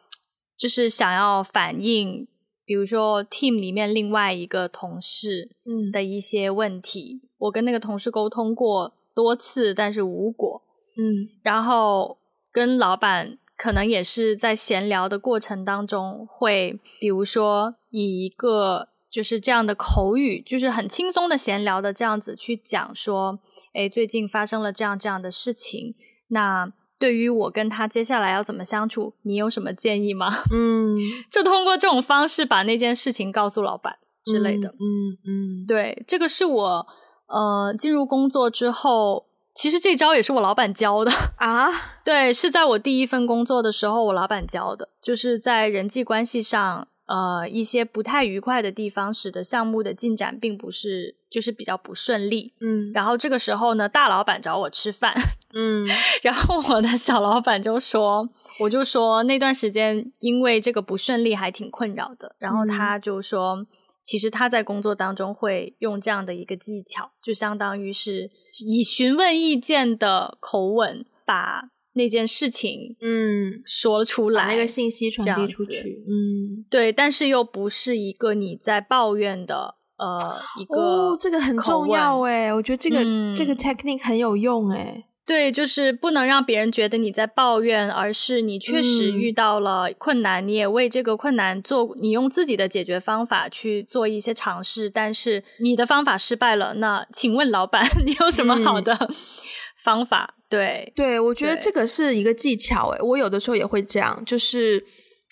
[0.57, 2.29] 就是想要反映。
[2.67, 5.51] 比如说，team 里面另外一个同事
[5.93, 10.63] 的一些问题，嗯，我跟那个同事沟通过多次，但是无果。
[10.97, 12.17] 嗯，然后
[12.51, 23.39] 跟老板可能也是在闲聊的过程当中，会比如说以一个就是这样的口语，就是很轻松的闲聊的这样子去讲说，
[23.75, 25.95] 诶，最近发生了这样这样的事情，
[26.29, 26.73] 那。
[26.97, 30.29] 对于我跟他接下来要怎么相处，你有什么建议吗？
[30.55, 30.97] 嗯，
[31.29, 34.69] 就通过这种方式把那件事情告诉老板之类的。
[34.69, 36.87] 嗯嗯，嗯，对，这个是我
[37.27, 41.71] 呃进入工作之后，其实这招也是我老板教的啊。
[42.05, 46.89] 对，是在我第一份工作的时候，我老板教的，就是在人际关系上。
[47.07, 52.55] 呃，一些不太愉快的地方，使得项目的进展并不是就是比较不顺利。
[52.63, 55.13] 嗯，然后这个时候呢，大老板找我吃饭，
[55.53, 55.87] 嗯，
[56.25, 58.27] 然后我的小老板就说，
[58.59, 62.35] 我就说那段时间因为这个不顺利还挺困扰的。
[62.39, 63.67] 然后他就说，嗯，
[64.05, 68.31] 其实他在工作当中会用这样的一个技巧，就相当于是
[68.65, 71.71] 以询问意见的口吻把。
[71.97, 80.19] 那件事情，嗯，说了出来，把那个信息传递出去，嗯，对，但是又不是一个你在抱怨的，呃，
[80.61, 98.95] 一个哦，这个很重要哎，我觉得这个、嗯、这个 technique 很有用诶，对，就是不能让别人觉得你在抱怨，而是你确实遇到了困难，嗯、你也为这个困难做，你用自己的解决方法去做一些尝试，但是你的方法失败了，那请问老板， 你有什么好的？
[98.95, 99.15] 嗯。
[99.85, 100.35] 方法？
[100.49, 104.83] 对对，我觉得这个是一个技巧诶，我有的时候也会这样，就是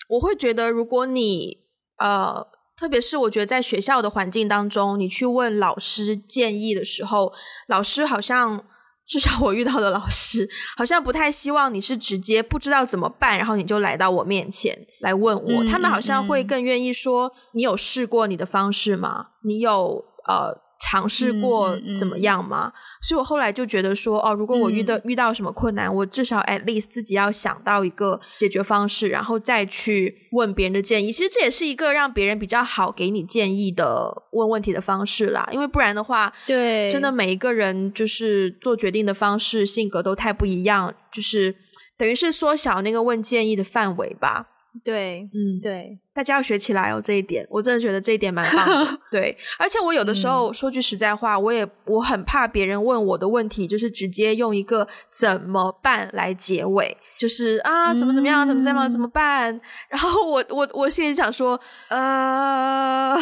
[0.09, 1.57] 我会觉得，如果你
[1.97, 2.45] 呃，
[2.77, 7.33] 特别是我觉得在学校的环境当中，你去问老师建议的时候，
[7.67, 8.63] 老师好像
[9.05, 19.27] 至少我遇到的老师好像不太希望你是直接不知道怎么办，然后你就来到我面前来问我，嗯、他们好像会更愿意说，你有试过你的方式吗？
[19.43, 20.62] 你有呃。
[20.83, 22.67] 尝试过怎么样吗？
[22.67, 31.11] 嗯嗯、所以我后来就觉得说，哦，如果我遇到、嗯、遇到什么困难，我至少 at least 自己要想到一个解决方式，然后再去问别人的建议。
[31.11, 35.47] 其实这也是一个让别人比较好给你建议的问问题的方式啦。
[35.53, 41.55] 因为不然的话，对，真的每一个人就是做决定的方式、性格都太不一样，就是
[41.97, 44.49] 等于是缩小那个问建议的范围吧。
[44.83, 48.99] 对，嗯，对，大家要学起来哦，这一点，我真的觉得这一点蛮棒的。
[49.11, 59.61] 对，而且我有的时候、嗯、说句实在话，我也我很怕别人问我的问题，就是直接用一个怎么办来结尾，就是啊，怎么怎么样，怎么怎么样，怎么办？
[59.89, 61.59] 然后我我我心里想说，
[61.89, 63.15] 呃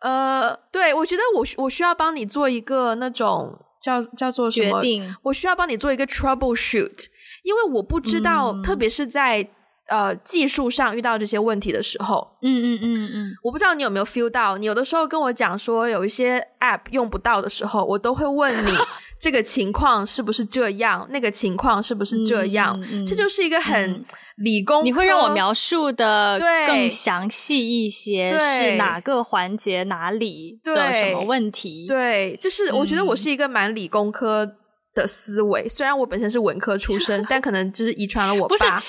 [0.00, 4.80] 呃，对，我觉得我我需要帮你做一个那种叫叫做什么？
[5.24, 7.06] 我需要帮你做一个 troubleshoot，
[7.42, 9.50] 因为我不知道，嗯、特别是在。
[9.88, 18.70] 呃，技术上遇到这些问题的时候，嗯嗯嗯嗯，我不知道你有没有 feel 到，你有的时候跟我讲说有一些 app 用不到的时候，我都会问你
[19.20, 24.04] 这个情况是不是这样，那个情况是不是这样，嗯嗯、这就是一个很
[24.36, 24.84] 理工。
[24.84, 31.86] 你会让我描述的更详细一些，是哪个环节哪里的什么问题？
[31.86, 34.56] 对，对，就是我觉得我是一个蛮理工科
[34.94, 38.82] 的思维，嗯、虽然我本身是文科出身， 但可能就是遗传了我爸。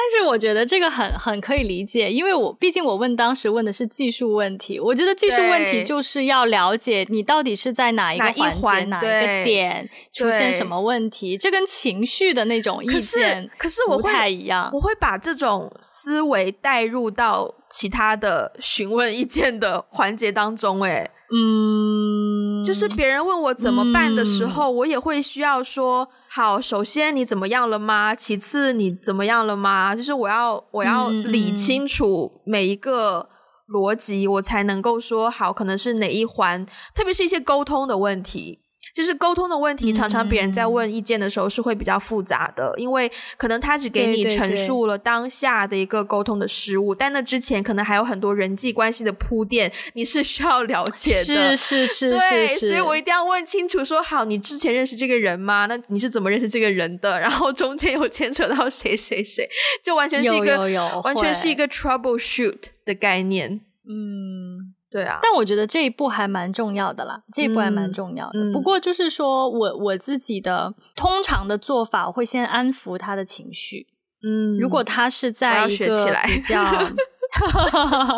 [0.00, 14.70] 但是我觉得这个很很可以理解，因为我毕竟我问当时问的是技术问题，我觉得技术问题就是要了解你到底是在哪一个环节哪一,个点出现什么问题，这跟情绪的那种意见可是我会不太一样。
[14.72, 28.14] 我会把这种思维带入到其他的询问意见的环节当中，诶嗯，就是别人问我怎么办的时候，嗯、我也会需要说，好，首先你怎么样了吗？
[28.14, 29.94] 其次你怎么样了吗？
[29.94, 33.28] 就是我要我要理清楚每一个
[33.68, 36.64] 逻辑，嗯、我才能够说好，可能是哪一环，
[36.94, 38.60] 特别是一些沟通的问题。
[38.98, 51.56] 就是沟通的问题，常常别人在问意见的时候是会比较复杂的，嗯、因为可能他只给你陈述了当下的一个沟通的失误，但那之前可能还有很多人际关系的铺垫，你是需要了解的。
[51.56, 55.66] 是是是，对，所以我一定要问清楚，说好，你之前认识这个人吗？
[55.66, 57.20] 那你是怎么认识这个人的？
[57.20, 59.48] 然后中间有牵扯到谁谁谁，
[59.84, 63.60] 就完全是一个有有有完全是一个 troubleshoot 的概念。
[63.88, 64.47] 嗯。
[64.90, 65.18] 对啊。
[65.22, 68.38] 但我觉得这一步还蛮重要的啦，这一步还蛮重要的。
[68.38, 73.86] 嗯、不过就是说我我自己的通常的做法，我会先安抚他的情绪。
[74.22, 75.86] 嗯，如果他是在一个
[76.26, 76.92] 比较，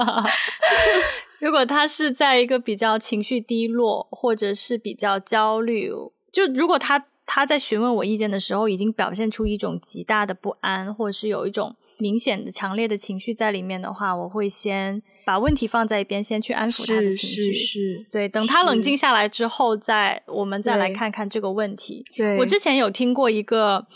[1.38, 5.90] 如果他是在一个比较情绪低落，或者是比较焦虑，
[6.32, 17.52] 就如果他他在询问我意见的时候，已经表现出一种极大的不安，或者是有一种明显的强烈的情绪在里面的话，我会先把问题放在一边，先去安抚他的情绪。
[17.52, 22.04] 是是是，对，等他冷静下来之后再，再我们再来看看这个问题。
[22.16, 23.86] 对，我之前有听过一个。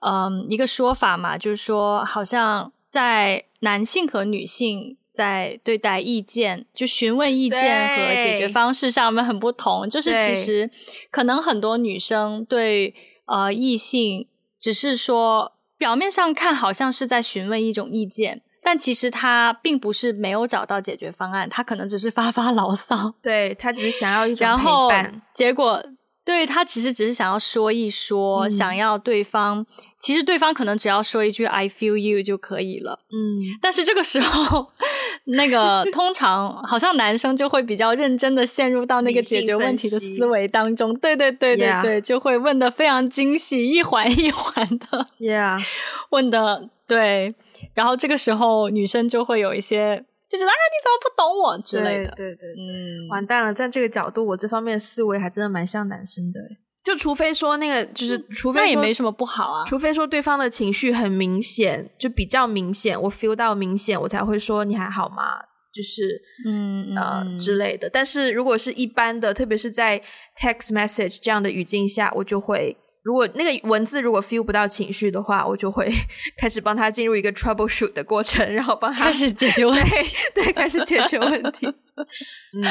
[0.00, 9.88] 嗯，一个说法嘛，就是说，好像在男性和女性在对待意见，就询问意见和解决方式上面很不同。
[9.88, 10.68] 就是其实
[11.10, 12.92] 可能很多女生对
[13.26, 14.26] 呃异性
[14.60, 15.53] 只是说
[15.84, 23.12] 表面上看好像是在询问一种意见，但其实他并不是没有找到解决方案，他可能只是发发牢骚。
[23.22, 25.84] 对，他只是想要一种陪伴，然后结果。
[26.24, 29.66] 对，他其实只是想要说一说，嗯、想要对方，
[30.04, 33.00] 其实对方可能只要说一句 “I feel you” 就可以了。
[33.10, 34.66] 嗯，但是这个时候，
[35.24, 40.94] 那个通常好像男生就会比较认真的陷入到那个解决问题的思维当中。
[40.98, 45.08] 对对对对对.就会问的非常精细，一环一环的。
[45.18, 45.58] Yeah，
[46.10, 47.34] 问的对，
[47.72, 50.04] 然后这个时候女生就会有一些。
[50.26, 52.12] 就觉得啊，你怎么不懂我之类的？
[52.16, 53.54] 对对对，嗯，完蛋了。
[53.54, 56.40] 在这个角度，我这方面的思维还真的蛮像男生的。
[56.84, 59.64] 就除非说那个，就是除非说，那也没什么不好啊。
[59.66, 65.40] 除非说对方的情绪很明显，就比较明显，我 feel 到明显，我才会说你还好吗？
[65.72, 67.90] 就是嗯呃嗯之类的。
[67.90, 70.00] 但是如果是一般的，特别是在
[70.40, 72.76] text message 这样的语境下，我就会。
[73.02, 75.92] 如果那个文字如果 feel 不到情绪的话，我就会
[76.40, 79.90] 开始帮他进入一个 troubleshoot 的过程，然后帮他开始解决问题，
[80.34, 81.66] 对，对，开始解决问题。
[82.56, 82.64] 嗯，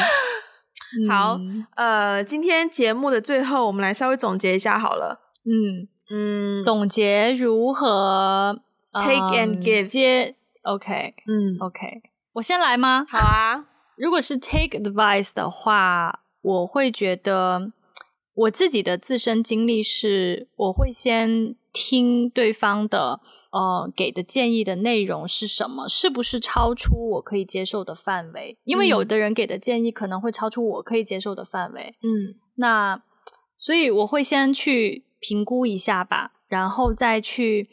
[1.10, 1.40] 好，
[1.76, 5.20] 呃，今天节目的最后，我们来稍微总结一下好了。
[5.46, 8.60] 嗯嗯，总结如何
[8.94, 12.02] take and give 接？OK，嗯，OK，
[12.34, 13.06] 我先来吗？
[13.10, 13.68] 好啊。
[13.98, 17.72] 如果是 take advice 的话，我会觉得。
[18.36, 23.20] 我自己的自身经历是，我会先听对方的，
[23.54, 28.58] 呃，给的建议的内容是什么，是不是超出我可以接受的范围？
[28.64, 31.96] 因为有的人给的建议可能会超出我可以接受的范围。
[32.02, 33.04] 嗯，那
[33.56, 37.70] 所以我会先去评估一下吧，然后再去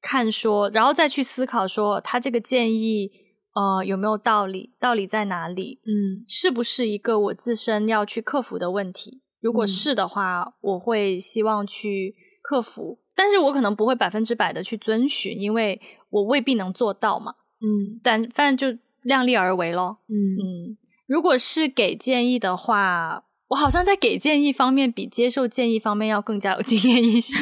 [0.00, 3.10] 看说，然后再去思考说，他这个建议，
[3.54, 4.74] 呃，有没有道理？
[4.78, 5.80] 道理在哪里？
[5.84, 9.22] 嗯，是不是一个我自身要去克服的问题？
[9.40, 17.34] 如果是的话，嗯，我会希望去克服，但是我可能不会百分之百的去遵循，因为我未必能做到嘛。
[17.60, 19.98] 嗯，但反正就量力而为咯。
[20.08, 27.36] 嗯嗯，如果是给建议的话，我好像在给建议方面比接受建议方面要更加有经验一些。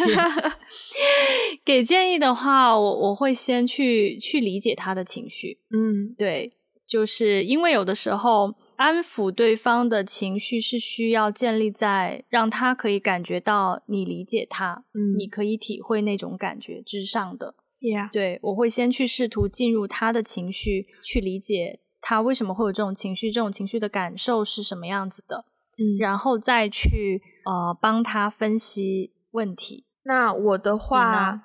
[1.65, 5.59] 给建议的话，我我会先去去理解他的情绪。
[5.71, 6.53] 嗯，对，
[6.87, 8.55] 就是因为有的时候。
[8.77, 17.55] 安抚对方的情绪是需要建立在让他可以感觉到你理解他，嗯，你可以体会那种感觉之上的。
[17.81, 18.11] Yeah.
[18.13, 25.45] 对，我会先去试图进入他的情绪，去理解他为什么会有这种情绪，这种情绪的感受是什么样子的，
[25.79, 29.87] 嗯，然后再去呃帮他分析问题。
[30.05, 31.43] 那我的话，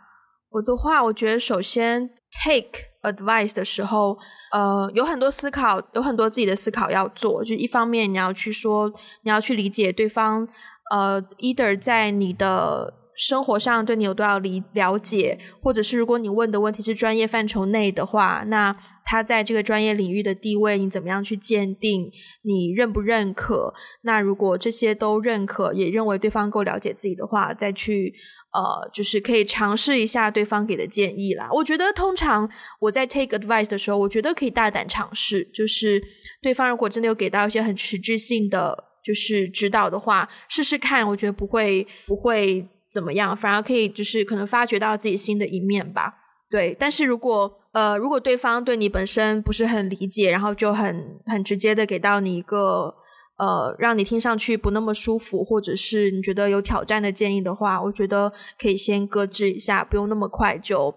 [0.50, 2.10] 我的话，我觉得首先
[2.44, 4.18] take advice 的时候。
[4.52, 7.44] 呃，有很多思考，有很多自己的思考要做。
[7.44, 8.92] 就一方面，你要去说，
[9.24, 10.48] 你要去理解对方。
[10.90, 22.10] 呃，either 在你的生活上对你有多少理了解，或者是如果你问的问题是专业范畴内的话，那他在这个专业领域的地位，你怎么样去鉴定？
[22.44, 23.74] 你认不认可？
[24.04, 28.14] 那如果这些都认可，也认为对方够了解自己的话，再去。
[28.54, 31.50] 呃，就是可以尝试一下对方给的建议啦。
[31.52, 35.44] 我觉得通常我在 take advice 的时候，我觉得可以大胆尝试。
[35.54, 36.02] 就是
[36.42, 46.14] 对方如果真的有给到一些很实质性的就是指导的话，试试看，我觉得不会不会怎么样，反而可以就是可能发掘到自己新的一面吧。
[46.50, 52.96] 对，但是如果呃如果对方对你本身不是很理解，然后就很很直接的给到你一个。
[53.38, 60.96] 呃，让你听上去不那么舒服，或者是你觉得有挑战的建议的话，我觉得可以先搁置一下，不用那么快就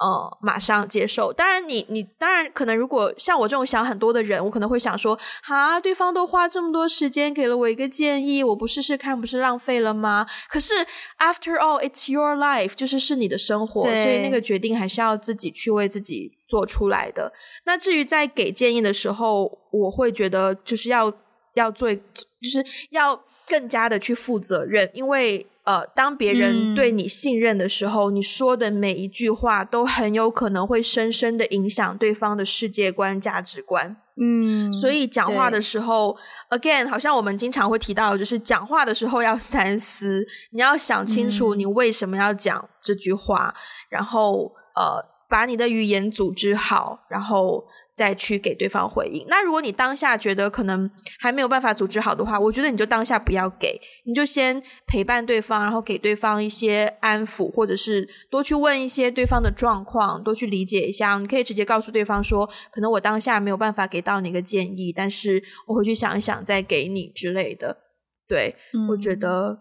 [0.00, 1.32] 呃，马上接受。
[1.32, 5.16] 当然你，你你当然可能，如果像我这种想很多的人，我可能会想说，
[5.46, 10.26] 啊，对方都花这么多时间给了我一个建议，我不试试看，不是浪费了吗？
[10.48, 10.74] 可是
[11.18, 17.32] ，after all，it's your life，就是是你的生活，所以那个决定还是要自己去为自己做出来的。
[17.64, 21.12] 那至于在给建议的时候，我会觉得就是要
[21.54, 22.00] 要做，就
[22.42, 25.46] 是要更加的去负责任，因为。
[25.64, 33.96] 呃，当别人对你信任的时候，嗯，你说的每一句话都很有可能会深深的影响对方的世界观、价值观。
[34.20, 36.18] 嗯，所以讲话的时候
[36.50, 47.64] ，again，好像我们经常会提到，就是讲话的时候要三思，你要想清楚你为什么要讲这句话，嗯，然后呃，把你的语言组织好，然后。
[47.96, 49.24] 再去给对方回应。
[49.28, 61.16] 那如果你当下觉得可能还没有办法组织好的话，我觉得你就当下不要给，你就先陪伴对方，然后给对方一些安抚，或者是多去问一些对方的状况，多去理解一下。
[61.18, 67.78] 你可以直接告诉对方说，可能我当下没有办法给到你一个建议，但是我回去想一想再给你之类的。
[68.26, 68.56] 对，
[68.90, 69.56] 我觉得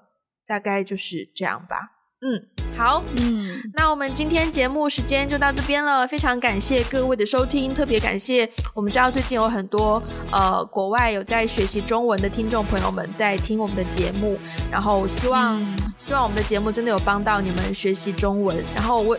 [0.48, 1.93] 大概就是这样吧。
[2.26, 2.42] 嗯，
[2.78, 10.02] 好，嗯，那我们今天节目时间就到这边了，非常感谢各位的收听，特别感谢我们知道最近有很多
[10.32, 14.40] 呃国外有在学习中文的听众朋友们在听我们的节目，
[14.72, 19.18] 然后希望、嗯、希望我们的节目真的有帮到你们学习中文，然后我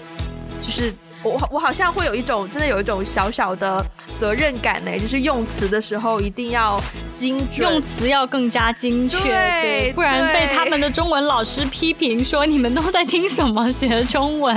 [0.63, 0.91] 就是。
[1.25, 6.81] 我我好像会有一种真的有一种小小的责任感呢，就是用词的时候一定要
[7.13, 14.55] 精准，用词要更加精确，对，不然被他们的中文老师批评说你们都在听什么学中文，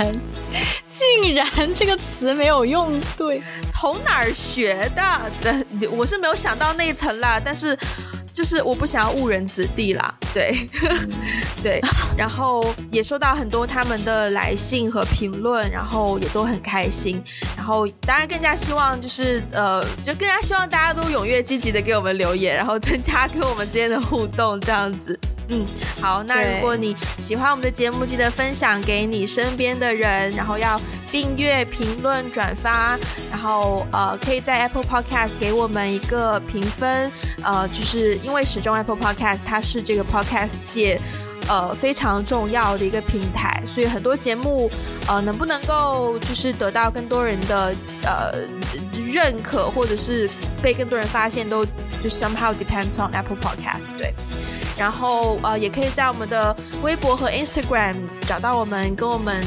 [0.92, 5.88] 竟然这个词没有用对，从哪儿学的？
[5.90, 7.76] 我是没有想到那一层啦，但是。
[8.32, 10.68] 就是我不想要误人子弟啦，对，
[11.62, 11.80] 对，
[12.16, 17.22] 然后也收到很多他们的来信和评论，然后也都很开心，
[17.56, 25.18] 然后当然更加希望就是呃，就更加希望大家都踊跃积极的给我们留言，然后增加跟我们之间的互动，这样子。
[25.48, 25.66] 嗯，
[26.00, 30.78] 好，那如果你喜欢我们的节目，记得分享给你身边的人，然后要
[31.10, 32.98] 订阅、评论、转发，
[33.30, 37.10] 然后呃，可以在 Apple Podcast 给我们一个评分，
[37.42, 41.00] 呃，就是因为始终 Apple Podcast 它是这个 Podcast 界
[41.48, 44.70] 呃非常重要的一个平台，所以很多节目
[45.06, 47.74] 呃能不能够就是得到更多人的
[48.04, 48.46] 呃
[49.10, 50.28] 认可，或者是
[50.60, 51.64] 被更多人发现，都
[52.02, 54.12] 就 somehow depends on Apple Podcast 对。
[54.78, 59.44] 然后呃，也可以在我们的微博和 Instagram 找到我们，跟我们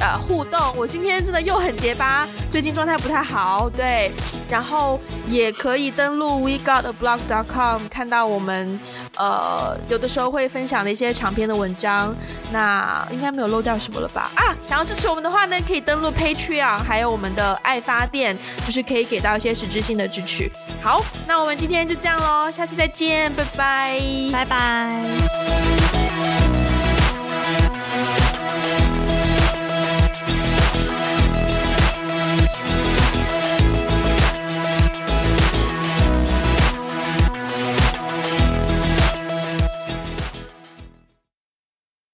[0.00, 0.60] 呃互动。
[0.76, 4.10] 我今天真的又很结巴，最近状态不太好，对。
[4.50, 8.78] 然后也可以登录 WeGotAblog.com 看到我们
[9.16, 12.14] 呃有的时候会分享的一些长篇的文章。
[12.52, 14.30] 那应该没有漏掉什么了吧？
[14.36, 20.50] 啊，想要支持我们的话呢，可以登录 Patreon，还有我们的爱发电，就是可以给到一些实质性的支持。
[20.80, 24.00] 好，那我们今天就这样喽，下次再见，拜拜，
[24.32, 26.53] 拜拜。